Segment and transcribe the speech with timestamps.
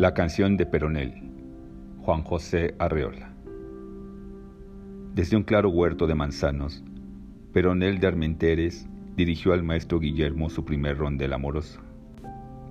[0.00, 1.12] La canción de Peronel,
[1.98, 3.34] Juan José Arreola.
[5.14, 6.82] Desde un claro huerto de manzanos,
[7.52, 11.82] Peronel de Armenteres dirigió al maestro Guillermo su primer rondel amoroso.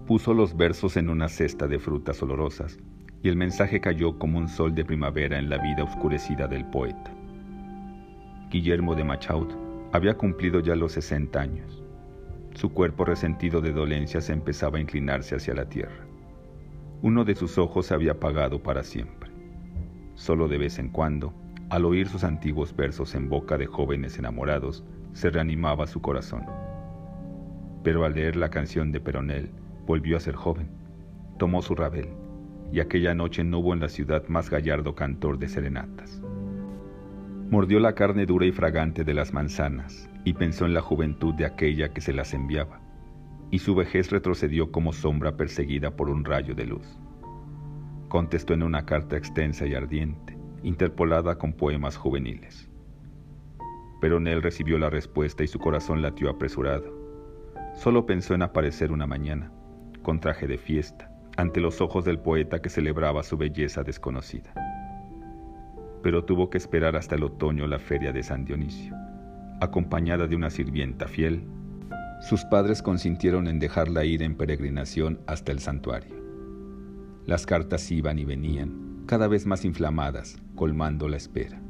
[0.07, 2.79] Puso los versos en una cesta de frutas olorosas
[3.21, 7.13] y el mensaje cayó como un sol de primavera en la vida oscurecida del poeta.
[8.49, 9.53] Guillermo de Machaut
[9.91, 11.83] había cumplido ya los 60 años.
[12.55, 16.08] Su cuerpo resentido de dolencias empezaba a inclinarse hacia la tierra.
[17.01, 19.31] Uno de sus ojos se había apagado para siempre.
[20.15, 21.33] Solo de vez en cuando,
[21.69, 26.45] al oír sus antiguos versos en boca de jóvenes enamorados, se reanimaba su corazón.
[27.83, 29.49] Pero al leer la canción de Peronel,
[29.85, 30.69] volvió a ser joven.
[31.37, 32.09] Tomó su rabel,
[32.73, 36.21] y aquella noche no hubo en la ciudad más gallardo cantor de serenatas.
[37.49, 41.45] Mordió la carne dura y fragante de las manzanas, y pensó en la juventud de
[41.45, 42.81] aquella que se las enviaba,
[43.51, 46.99] y su vejez retrocedió como sombra perseguida por un rayo de luz.
[48.07, 52.69] Contestó en una carta extensa y ardiente, interpolada con poemas juveniles.
[54.01, 56.97] Pero en él recibió la respuesta y su corazón latió apresurado.
[57.75, 59.51] Solo pensó en aparecer una mañana,
[60.01, 64.53] con traje de fiesta, ante los ojos del poeta que celebraba su belleza desconocida.
[66.01, 68.95] Pero tuvo que esperar hasta el otoño la feria de San Dionisio,
[69.61, 71.43] acompañada de una sirvienta fiel.
[72.21, 76.15] Sus padres consintieron en dejarla ir en peregrinación hasta el santuario.
[77.25, 81.61] Las cartas iban y venían, cada vez más inflamadas, colmando la espera.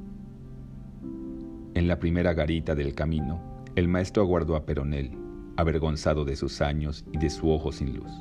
[1.75, 5.11] En la primera garita del camino, el maestro aguardó a Peronel,
[5.55, 8.11] avergonzado de sus años y de su ojo sin luz.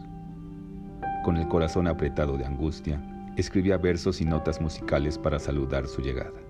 [1.25, 3.03] Con el corazón apretado de angustia,
[3.37, 6.41] escribía versos y notas musicales para saludar su llegada.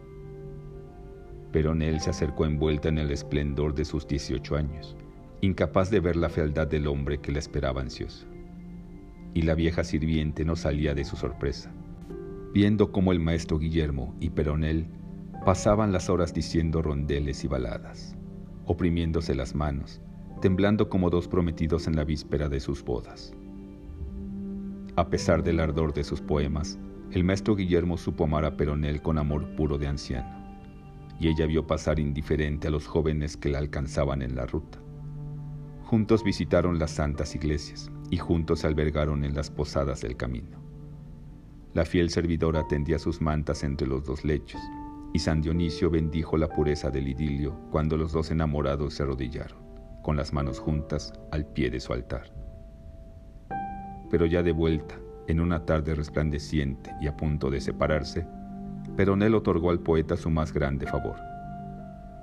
[1.52, 4.96] Peronel se acercó envuelta en el esplendor de sus 18 años,
[5.40, 8.26] incapaz de ver la fealdad del hombre que la esperaba ansioso.
[9.34, 11.72] Y la vieja sirviente no salía de su sorpresa
[12.52, 14.86] viendo cómo el maestro Guillermo y Peronel
[15.44, 18.16] pasaban las horas diciendo rondeles y baladas,
[18.64, 20.00] oprimiéndose las manos,
[20.40, 23.32] temblando como dos prometidos en la víspera de sus bodas.
[24.96, 26.78] A pesar del ardor de sus poemas,
[27.12, 30.36] el maestro Guillermo supo amar a Peronel con amor puro de anciano,
[31.20, 34.78] y ella vio pasar indiferente a los jóvenes que la alcanzaban en la ruta.
[35.88, 40.58] Juntos visitaron las santas iglesias y juntos se albergaron en las posadas del camino.
[41.72, 44.60] La fiel servidora tendía sus mantas entre los dos lechos,
[45.14, 49.56] y San Dionisio bendijo la pureza del idilio cuando los dos enamorados se arrodillaron,
[50.02, 52.34] con las manos juntas, al pie de su altar.
[54.10, 54.94] Pero ya de vuelta,
[55.26, 58.26] en una tarde resplandeciente y a punto de separarse,
[58.94, 61.16] Peronel otorgó al poeta su más grande favor.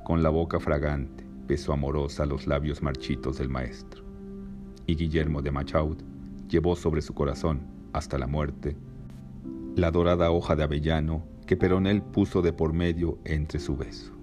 [0.03, 4.03] Con la boca fragante, besó amorosa los labios marchitos del maestro.
[4.88, 6.01] Y Guillermo de Machaut
[6.47, 7.61] llevó sobre su corazón,
[7.94, 8.75] hasta la muerte,
[9.75, 14.14] la dorada hoja de avellano que Peronel puso de por medio entre su beso.